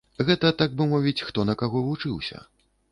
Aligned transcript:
Гэта, 0.29 0.51
так 0.61 0.73
бы 0.79 0.87
мовіць, 0.95 1.25
хто 1.29 1.47
на 1.51 1.59
каго 1.63 1.87
вучыўся. 1.91 2.45